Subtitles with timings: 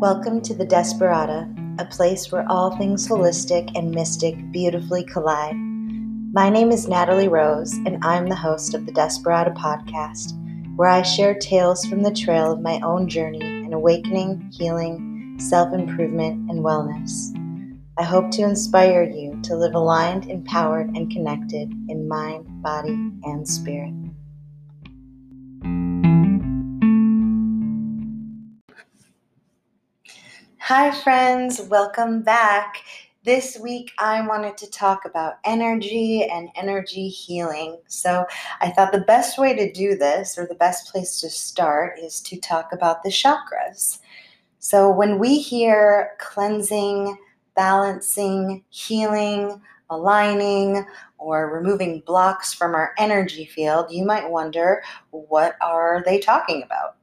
[0.00, 1.46] Welcome to the Desperada,
[1.78, 5.54] a place where all things holistic and mystic beautifully collide.
[5.54, 10.32] My name is Natalie Rose, and I'm the host of the Desperada podcast,
[10.76, 15.74] where I share tales from the trail of my own journey in awakening, healing, self
[15.74, 17.36] improvement, and wellness.
[17.98, 23.46] I hope to inspire you to live aligned, empowered, and connected in mind, body, and
[23.46, 23.92] spirit.
[30.72, 32.84] Hi, friends, welcome back.
[33.24, 37.80] This week, I wanted to talk about energy and energy healing.
[37.88, 38.24] So,
[38.60, 42.20] I thought the best way to do this, or the best place to start, is
[42.20, 43.98] to talk about the chakras.
[44.60, 47.18] So, when we hear cleansing,
[47.56, 49.60] balancing, healing,
[49.90, 50.86] aligning,
[51.18, 56.94] or removing blocks from our energy field, you might wonder what are they talking about?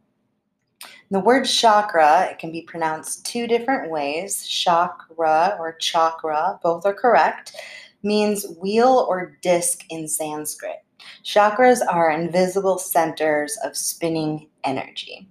[1.10, 6.94] The word chakra, it can be pronounced two different ways chakra or chakra, both are
[6.94, 7.56] correct,
[8.04, 10.84] means wheel or disc in Sanskrit.
[11.24, 15.30] Chakras are invisible centers of spinning energy.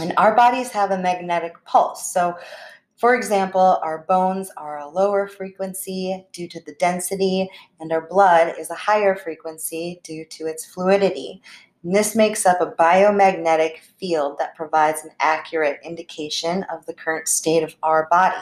[0.00, 2.12] And our bodies have a magnetic pulse.
[2.12, 2.36] So,
[2.96, 8.54] for example, our bones are a lower frequency due to the density, and our blood
[8.58, 11.42] is a higher frequency due to its fluidity.
[11.82, 17.28] And this makes up a biomagnetic field that provides an accurate indication of the current
[17.28, 18.36] state of our body.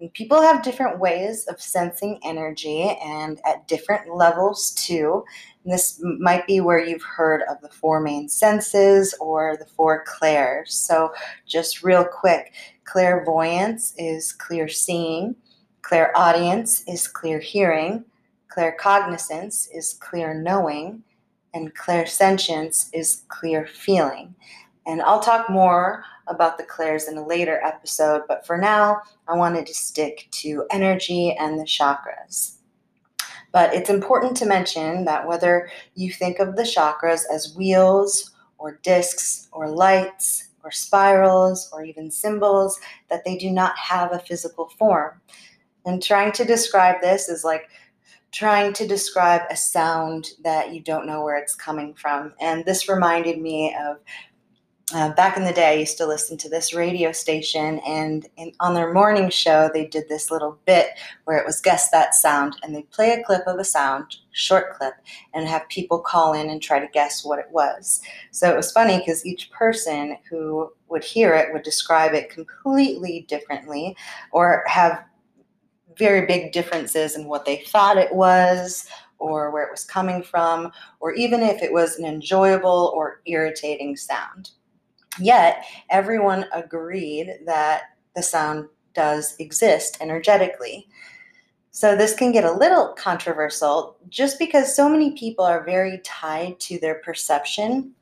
[0.00, 5.24] And people have different ways of sensing energy and at different levels too.
[5.62, 10.04] And this might be where you've heard of the four main senses or the four
[10.04, 10.74] clairs.
[10.74, 11.12] So,
[11.46, 12.52] just real quick
[12.84, 15.36] clairvoyance is clear seeing,
[15.82, 18.04] clairaudience is clear hearing,
[18.54, 21.04] claircognizance is clear knowing
[21.54, 24.34] and clairsentience is clear feeling.
[24.86, 29.36] And I'll talk more about the clairs in a later episode, but for now, I
[29.36, 32.56] wanted to stick to energy and the chakras.
[33.52, 38.80] But it's important to mention that whether you think of the chakras as wheels or
[38.82, 42.80] discs or lights or spirals or even symbols,
[43.10, 45.20] that they do not have a physical form.
[45.84, 47.68] And trying to describe this is like
[48.32, 52.32] trying to describe a sound that you don't know where it's coming from.
[52.40, 53.98] And this reminded me of
[54.94, 58.52] uh, back in the day, I used to listen to this radio station, and in,
[58.60, 60.88] on their morning show, they did this little bit
[61.24, 64.74] where it was guess that sound, and they play a clip of a sound, short
[64.74, 64.94] clip,
[65.32, 68.02] and have people call in and try to guess what it was.
[68.32, 73.24] So it was funny because each person who would hear it would describe it completely
[73.28, 73.96] differently,
[74.30, 75.04] or have
[75.98, 78.86] very big differences in what they thought it was
[79.18, 83.96] or where it was coming from, or even if it was an enjoyable or irritating
[83.96, 84.50] sound.
[85.18, 87.82] Yet, everyone agreed that
[88.16, 90.88] the sound does exist energetically.
[91.70, 96.58] So, this can get a little controversial just because so many people are very tied
[96.60, 97.94] to their perception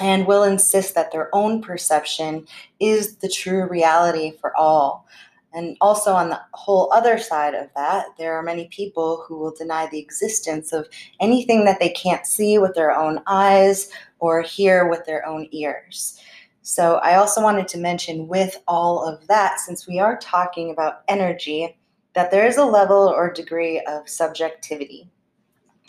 [0.00, 2.46] and will insist that their own perception
[2.80, 5.06] is the true reality for all.
[5.54, 9.54] And also, on the whole other side of that, there are many people who will
[9.54, 10.88] deny the existence of
[11.20, 13.88] anything that they can't see with their own eyes
[14.18, 16.20] or hear with their own ears.
[16.62, 21.02] So, I also wanted to mention with all of that, since we are talking about
[21.06, 21.78] energy,
[22.14, 25.08] that there is a level or degree of subjectivity.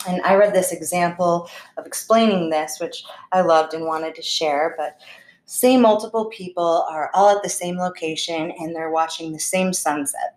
[0.06, 4.74] And I read this example of explaining this, which I loved and wanted to share,
[4.78, 5.00] but
[5.46, 10.36] say multiple people are all at the same location and they're watching the same sunset.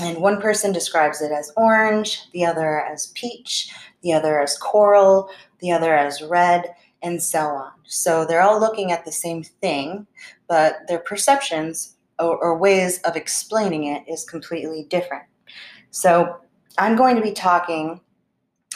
[0.00, 3.70] And one person describes it as orange, the other as peach,
[4.02, 5.28] the other as coral,
[5.60, 7.72] the other as red, and so on.
[7.84, 10.06] So they're all looking at the same thing,
[10.48, 15.24] but their perceptions or, or ways of explaining it is completely different.
[15.90, 16.36] So
[16.78, 18.00] I'm going to be talking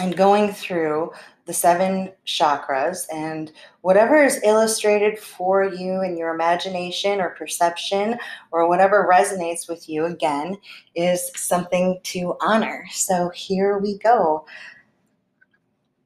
[0.01, 1.13] and going through
[1.47, 8.19] the seven chakras and whatever is illustrated for you in your imagination or perception
[8.51, 10.59] or whatever resonates with you again
[10.97, 12.85] is something to honor.
[12.91, 14.45] So here we go.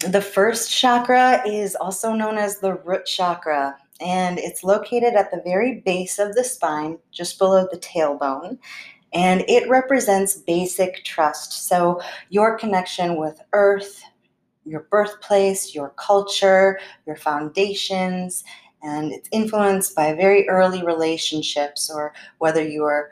[0.00, 5.42] The first chakra is also known as the root chakra and it's located at the
[5.44, 8.58] very base of the spine, just below the tailbone.
[9.12, 11.66] And it represents basic trust.
[11.66, 14.02] So, your connection with earth,
[14.64, 18.44] your birthplace, your culture, your foundations,
[18.82, 23.10] and it's influenced by very early relationships or whether you were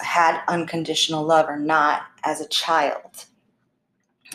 [0.00, 3.26] had unconditional love or not as a child.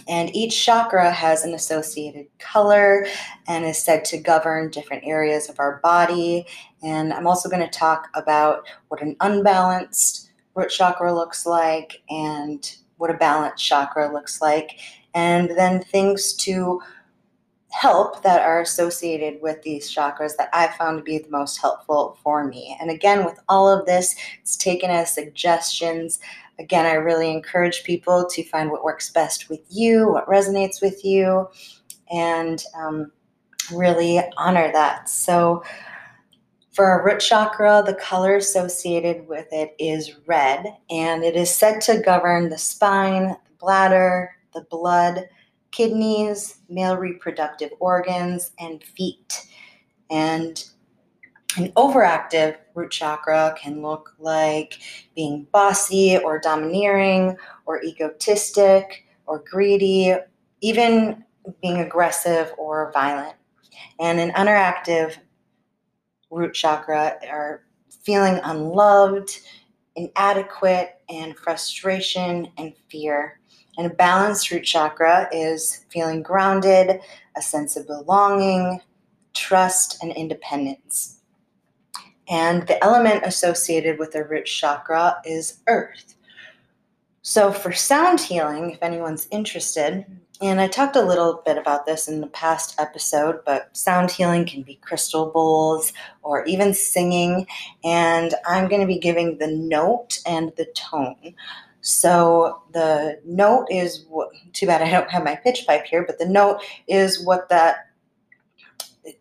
[0.07, 3.07] And each chakra has an associated color
[3.47, 6.45] and is said to govern different areas of our body.
[6.83, 10.26] And I'm also going to talk about what an unbalanced
[10.57, 14.79] root chakra looks like and what a balanced chakra looks like,
[15.13, 16.81] and then things to
[17.69, 22.17] help that are associated with these chakras that I found to be the most helpful
[22.23, 22.75] for me.
[22.81, 26.19] And again, with all of this, it's taken as suggestions.
[26.57, 31.05] Again, I really encourage people to find what works best with you, what resonates with
[31.05, 31.47] you,
[32.11, 33.11] and um,
[33.71, 35.07] really honor that.
[35.07, 35.63] So,
[36.77, 41.81] for our root chakra, the color associated with it is red, and it is said
[41.81, 45.27] to govern the spine, the bladder, the blood,
[45.71, 49.47] kidneys, male reproductive organs, and feet.
[50.11, 50.63] And
[51.57, 54.77] an overactive root chakra can look like
[55.15, 60.13] being bossy or domineering or egotistic or greedy,
[60.61, 61.23] even
[61.59, 63.33] being aggressive or violent.
[63.99, 65.17] And an underactive
[66.29, 67.63] root chakra are
[68.03, 69.39] feeling unloved,
[69.95, 73.39] inadequate, and frustration and fear.
[73.77, 76.99] And a balanced root chakra is feeling grounded,
[77.35, 78.81] a sense of belonging,
[79.33, 81.21] trust, and independence.
[82.29, 86.15] And the element associated with the root chakra is earth.
[87.21, 90.05] So, for sound healing, if anyone's interested,
[90.41, 94.45] and I talked a little bit about this in the past episode, but sound healing
[94.45, 97.47] can be crystal bowls or even singing.
[97.83, 101.33] And I'm going to be giving the note and the tone.
[101.81, 106.19] So the note is what, too bad I don't have my pitch pipe here, but
[106.19, 107.85] the note is what that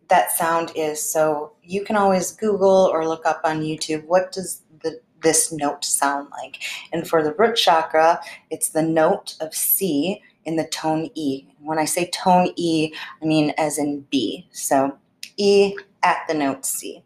[0.08, 1.00] that sound is.
[1.00, 5.84] So you can always Google or look up on YouTube what does the this note
[5.84, 6.60] sound like.
[6.92, 8.20] And for the root chakra,
[8.50, 11.44] it's the note of C in the tone E.
[11.60, 14.48] When I say tone E, I mean as in B.
[14.52, 14.96] So
[15.36, 17.02] E at the note C,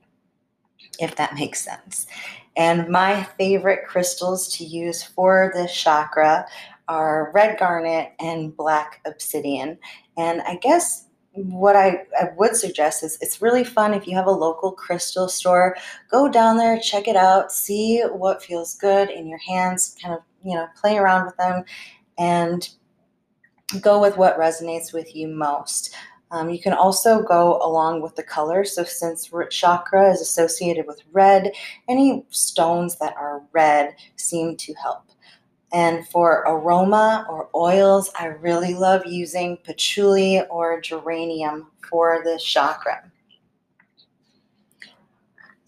[1.00, 2.06] if that makes sense.
[2.56, 6.46] And my favorite crystals to use for this chakra
[6.88, 9.78] are red garnet and black obsidian.
[10.16, 14.26] And I guess what I, I would suggest is it's really fun if you have
[14.26, 15.76] a local crystal store,
[16.10, 20.20] go down there, check it out, see what feels good in your hands, kind of,
[20.44, 21.64] you know, play around with them
[22.18, 22.70] and
[23.78, 25.94] go with what resonates with you most.
[26.32, 28.64] Um, you can also go along with the color.
[28.64, 31.52] So, since root chakra is associated with red,
[31.88, 35.04] any stones that are red seem to help.
[35.72, 43.10] And for aroma or oils, I really love using patchouli or geranium for this chakra.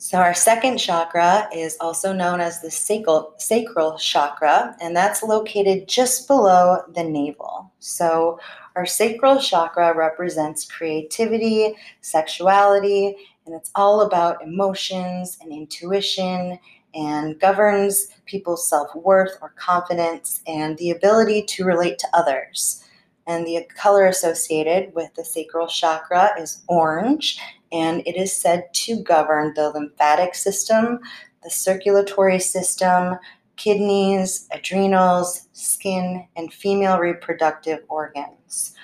[0.02, 5.86] So, our second chakra is also known as the sacral, sacral chakra, and that's located
[5.86, 7.70] just below the navel.
[7.78, 8.40] So,
[8.74, 13.14] our sacral chakra represents creativity, sexuality,
[13.46, 16.58] and it's all about emotions and intuition
[16.96, 22.84] and governs people's self worth or confidence and the ability to relate to others.
[23.28, 27.38] And the color associated with the sacral chakra is orange,
[27.72, 31.00] and it is said to govern the lymphatic system,
[31.42, 33.16] the circulatory system,
[33.56, 38.74] kidneys, adrenals, skin, and female reproductive organs.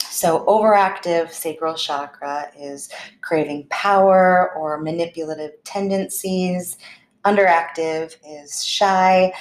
[0.00, 2.90] So, overactive sacral chakra is
[3.22, 6.76] craving power or manipulative tendencies.
[7.24, 9.32] Underactive is shy,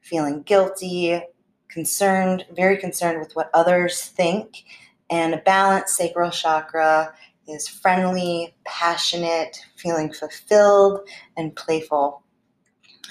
[0.00, 1.20] feeling guilty,
[1.68, 4.64] concerned, very concerned with what others think.
[5.10, 7.14] And a balanced sacral chakra
[7.48, 11.00] is friendly, passionate, feeling fulfilled,
[11.36, 12.22] and playful.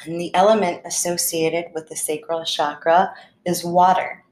[0.05, 3.13] And the element associated with the sacral chakra
[3.45, 4.23] is water.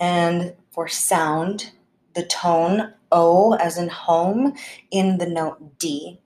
[0.00, 1.72] And for sound,
[2.14, 4.54] the tone O as in home
[4.90, 6.20] in the note D.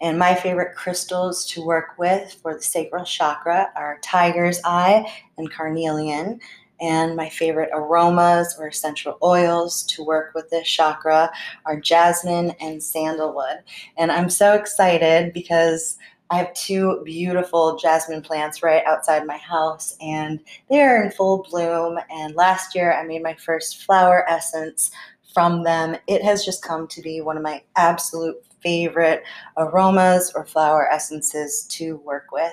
[0.00, 5.04] And my favorite crystals to work with for the sacral chakra are tiger's eye
[5.36, 6.40] and carnelian.
[6.80, 11.30] And my favorite aromas or essential oils to work with this chakra
[11.66, 13.62] are jasmine and sandalwood.
[13.96, 15.96] And I'm so excited because
[16.30, 21.98] I have two beautiful jasmine plants right outside my house, and they're in full bloom.
[22.10, 24.90] And last year, I made my first flower essence
[25.32, 25.96] from them.
[26.06, 29.22] It has just come to be one of my absolute favorite
[29.56, 32.52] aromas or flower essences to work with.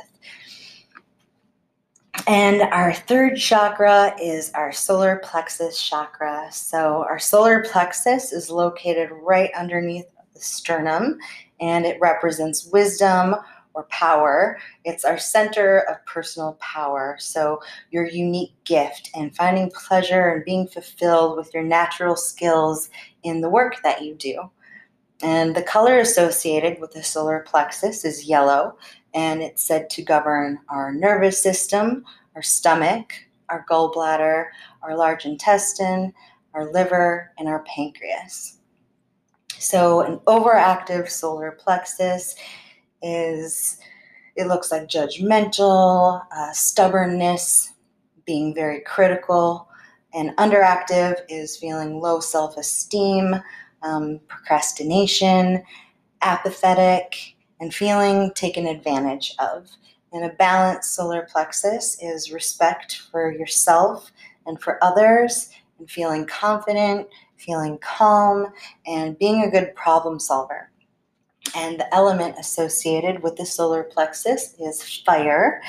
[2.28, 6.48] And our third chakra is our solar plexus chakra.
[6.52, 11.20] So, our solar plexus is located right underneath the sternum
[11.62, 13.36] and it represents wisdom
[13.76, 14.58] or power.
[14.86, 17.16] It's our center of personal power.
[17.20, 22.90] So, your unique gift and finding pleasure and being fulfilled with your natural skills
[23.22, 24.50] in the work that you do.
[25.22, 28.78] And the color associated with the solar plexus is yellow,
[29.16, 32.04] and it's said to govern our nervous system,
[32.36, 33.14] our stomach,
[33.50, 34.48] our gallbladder,
[34.84, 36.14] our large intestine,
[36.54, 38.58] our liver, and our pancreas.
[39.58, 42.36] So, an overactive solar plexus
[43.02, 43.80] is,
[44.36, 47.72] it looks like judgmental, uh, stubbornness,
[48.26, 49.70] being very critical,
[50.14, 53.36] and underactive is feeling low self esteem,
[53.82, 55.64] um, procrastination,
[56.22, 59.70] apathetic, and feeling taken advantage of.
[60.14, 64.12] And a balanced solar plexus is respect for yourself
[64.46, 67.08] and for others, and feeling confident,
[67.38, 68.48] feeling calm,
[68.88, 70.72] and being a good problem solver.
[71.56, 75.62] And the element associated with the solar plexus is fire.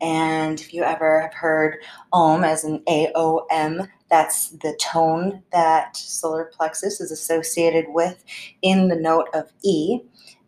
[0.00, 1.76] And if you ever have heard
[2.12, 8.24] Om as an A O M, that's the tone that solar plexus is associated with
[8.62, 10.00] in the note of E.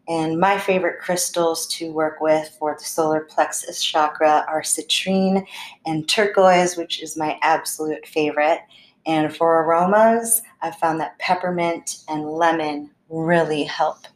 [0.08, 5.46] And my favorite crystals to work with for the solar plexus chakra are citrine
[5.86, 8.60] and turquoise, which is my absolute favorite.
[9.06, 14.06] And for aromas, I found that peppermint and lemon really help.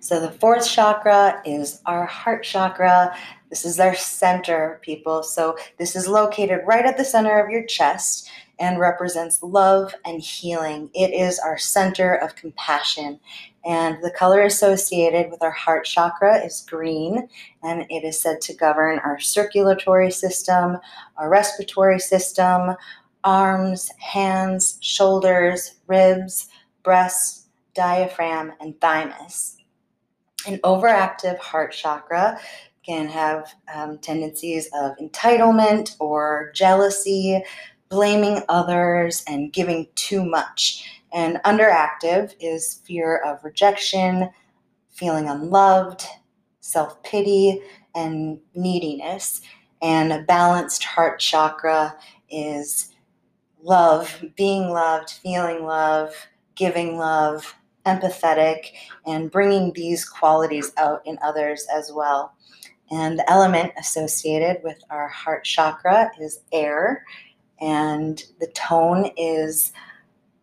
[0.00, 3.16] So the fourth chakra is our heart chakra.
[3.48, 5.22] This is our center, people.
[5.22, 10.20] So this is located right at the center of your chest and represents love and
[10.20, 10.90] healing.
[10.94, 13.18] It is our center of compassion.
[13.64, 17.28] And the color associated with our heart chakra is green,
[17.62, 20.78] and it is said to govern our circulatory system,
[21.16, 22.76] our respiratory system,
[23.24, 26.48] arms, hands, shoulders, ribs,
[26.82, 29.56] breasts, diaphragm, and thymus.
[30.46, 32.38] An overactive heart chakra
[32.84, 37.42] can have um, tendencies of entitlement or jealousy,
[37.88, 41.02] blaming others, and giving too much.
[41.14, 44.30] And underactive is fear of rejection,
[44.90, 46.04] feeling unloved,
[46.60, 47.62] self pity,
[47.94, 49.40] and neediness.
[49.80, 51.96] And a balanced heart chakra
[52.28, 52.92] is
[53.62, 56.14] love, being loved, feeling love,
[56.56, 57.54] giving love,
[57.86, 58.72] empathetic,
[59.06, 62.34] and bringing these qualities out in others as well.
[62.90, 67.04] And the element associated with our heart chakra is air,
[67.60, 69.72] and the tone is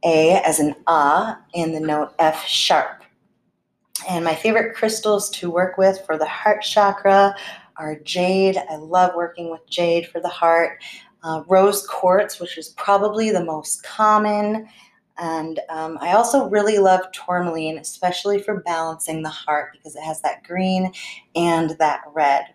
[0.04, 3.04] A as an Ah in the note F sharp.
[4.10, 7.36] And my favorite crystals to work with for the heart chakra
[7.78, 8.58] are jade.
[8.58, 10.82] I love working with jade for the heart
[11.24, 14.68] uh, rose quartz, which is probably the most common.
[15.18, 20.22] And um, I also really love tourmaline, especially for balancing the heart because it has
[20.22, 20.92] that green
[21.36, 22.46] and that red.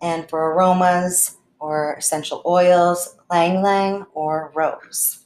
[0.00, 5.24] And for aromas or essential oils, ylang ylang or rose.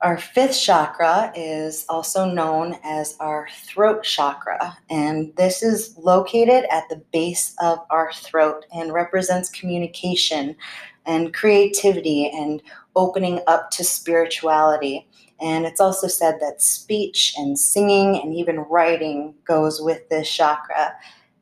[0.00, 6.88] Our fifth chakra is also known as our throat chakra, and this is located at
[6.88, 10.54] the base of our throat and represents communication
[11.04, 12.62] and creativity and
[12.94, 15.08] opening up to spirituality.
[15.40, 20.94] And it's also said that speech and singing and even writing goes with this chakra.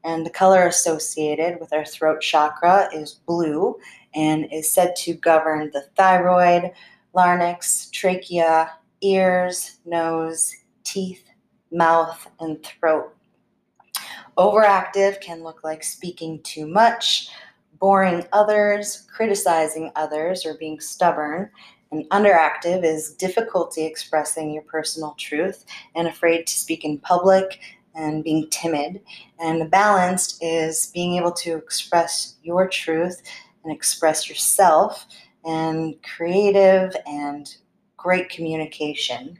[0.02, 3.78] And the color associated with our throat chakra is blue
[4.14, 6.72] and is said to govern the thyroid
[7.16, 8.70] larynx, trachea,
[9.00, 10.54] ears, nose,
[10.84, 11.24] teeth,
[11.72, 13.16] mouth, and throat.
[14.36, 17.30] Overactive can look like speaking too much,
[17.80, 21.50] boring others, criticizing others, or being stubborn.
[21.90, 27.60] And underactive is difficulty expressing your personal truth and afraid to speak in public
[27.94, 29.00] and being timid.
[29.40, 33.22] And balanced is being able to express your truth
[33.64, 35.06] and express yourself
[35.46, 37.56] and creative and
[37.96, 39.38] great communication.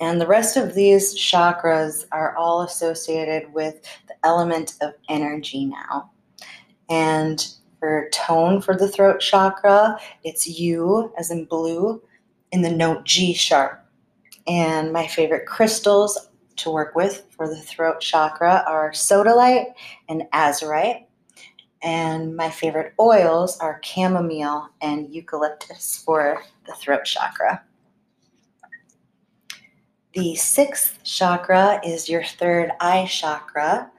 [0.00, 6.10] And the rest of these chakras are all associated with the element of energy now.
[6.88, 7.46] And
[7.80, 12.00] for tone for the throat chakra, it's U as in blue
[12.52, 13.84] in the note G sharp.
[14.46, 19.72] And my favorite crystals to work with for the throat chakra are sodalite
[20.08, 21.04] and azurite.
[21.82, 27.62] And my favorite oils are chamomile and eucalyptus for the throat chakra.
[30.14, 33.90] The sixth chakra is your third eye chakra,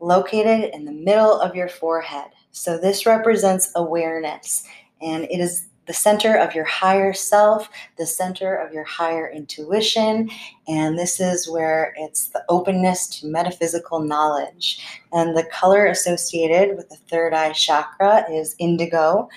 [0.00, 2.30] located in the middle of your forehead.
[2.50, 4.66] So, this represents awareness,
[5.00, 10.30] and it is the center of your higher self, the center of your higher intuition.
[10.66, 14.80] And this is where it's the openness to metaphysical knowledge.
[15.12, 19.28] And the color associated with the third eye chakra is indigo.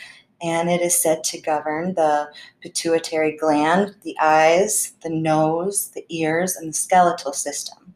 [0.42, 6.56] And it is said to govern the pituitary gland, the eyes, the nose, the ears,
[6.56, 7.96] and the skeletal system.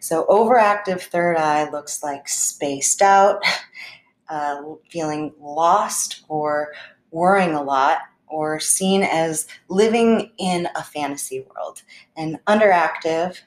[0.00, 3.42] So, overactive third eye looks like spaced out,
[4.28, 6.72] uh, feeling lost or
[7.14, 11.82] worrying a lot or seen as living in a fantasy world.
[12.16, 13.38] And underactive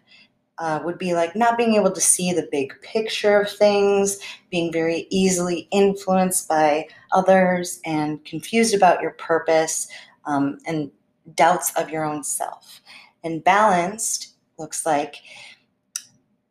[0.57, 4.17] uh, would be like not being able to see the big picture of things,
[4.49, 9.87] being very easily influenced by others, and confused about your purpose
[10.25, 10.89] um, and
[11.35, 12.81] doubts of your own self.
[13.23, 15.17] And balanced looks like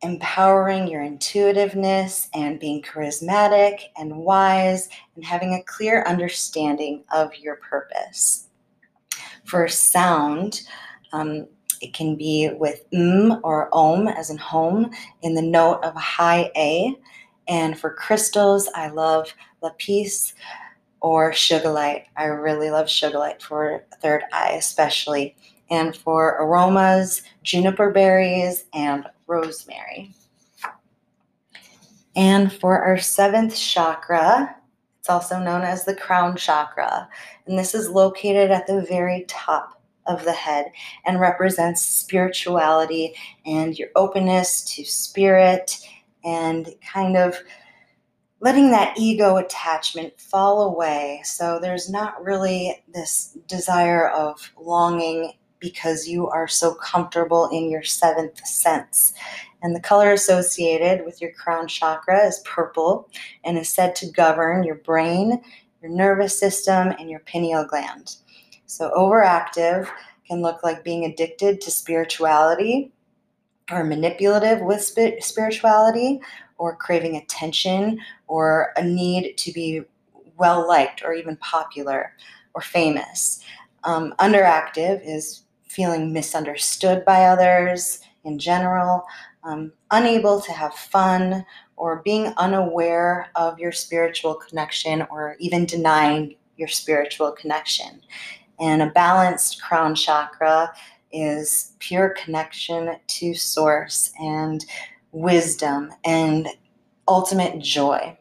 [0.01, 7.55] empowering your intuitiveness and being charismatic and wise and having a clear understanding of your
[7.57, 8.47] purpose.
[9.45, 10.61] For sound,
[11.13, 11.47] um,
[11.81, 15.99] it can be with m or om as in home in the note of a
[15.99, 16.95] high A.
[17.47, 20.33] And for crystals, I love lapis
[20.99, 22.05] or sugilite.
[22.17, 25.35] I really love sugilite for third eye, especially.
[25.69, 30.13] And for aromas, juniper berries and rosemary.
[32.15, 34.55] And for our seventh chakra,
[34.99, 37.07] it's also known as the crown chakra.
[37.45, 40.71] And this is located at the very top of the head
[41.05, 43.13] and represents spirituality
[43.45, 45.77] and your openness to spirit
[46.23, 47.37] and kind of
[48.39, 51.21] letting that ego attachment fall away.
[51.23, 57.83] So there's not really this desire of longing because you are so comfortable in your
[57.83, 59.13] seventh sense.
[59.61, 63.09] And the color associated with your crown chakra is purple
[63.43, 65.41] and is said to govern your brain,
[65.81, 68.17] your nervous system, and your pineal gland.
[68.65, 69.89] So, overactive
[70.27, 72.91] can look like being addicted to spirituality
[73.71, 74.81] or manipulative with
[75.19, 76.19] spirituality
[76.57, 79.81] or craving attention or a need to be
[80.37, 82.13] well liked or even popular
[82.53, 83.43] or famous.
[83.83, 89.03] Um, underactive is feeling misunderstood by others in general,
[89.43, 96.35] um, unable to have fun, or being unaware of your spiritual connection, or even denying
[96.57, 98.01] your spiritual connection.
[98.59, 100.73] And a balanced crown chakra
[101.11, 104.65] is pure connection to source and
[105.11, 106.47] wisdom and
[107.07, 108.17] ultimate joy.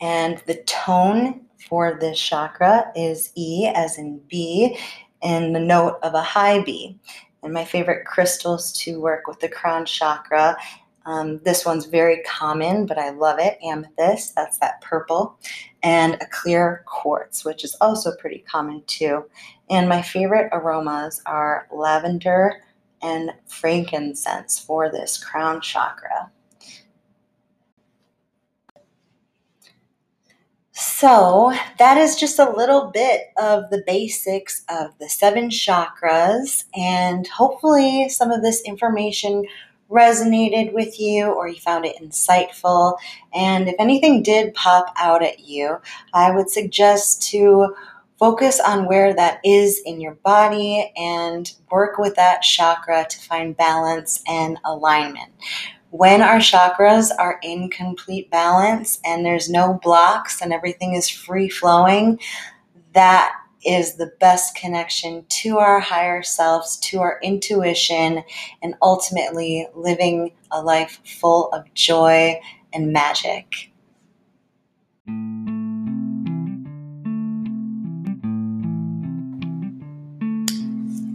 [0.00, 4.78] And the tone for this chakra is E as in B
[5.22, 6.98] and the note of a high B.
[7.42, 10.56] And my favorite crystals to work with the crown chakra.
[11.04, 13.58] Um, this one's very common, but I love it.
[13.62, 15.38] Amethyst, that's that purple,
[15.84, 19.24] and a clear quartz, which is also pretty common too.
[19.70, 22.62] And my favorite aromas are lavender
[23.02, 26.32] and frankincense for this crown chakra.
[30.98, 37.26] So, that is just a little bit of the basics of the seven chakras, and
[37.26, 39.44] hopefully, some of this information
[39.90, 42.96] resonated with you or you found it insightful.
[43.34, 45.76] And if anything did pop out at you,
[46.14, 47.76] I would suggest to
[48.18, 53.54] focus on where that is in your body and work with that chakra to find
[53.54, 55.30] balance and alignment
[55.96, 61.48] when our chakras are in complete balance and there's no blocks and everything is free
[61.48, 62.18] flowing,
[62.92, 63.32] that
[63.64, 68.22] is the best connection to our higher selves, to our intuition,
[68.62, 72.38] and ultimately living a life full of joy
[72.72, 73.72] and magic.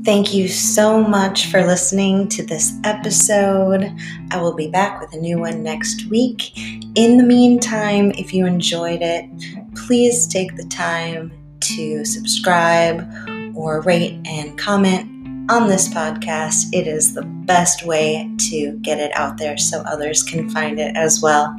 [0.03, 3.95] Thank you so much for listening to this episode.
[4.31, 6.57] I will be back with a new one next week.
[6.95, 9.29] In the meantime, if you enjoyed it,
[9.75, 13.07] please take the time to subscribe
[13.55, 16.73] or rate and comment on this podcast.
[16.73, 20.95] It is the best way to get it out there so others can find it
[20.97, 21.55] as well.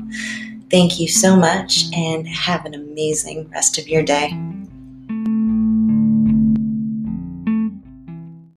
[0.69, 4.33] Thank you so much and have an amazing rest of your day.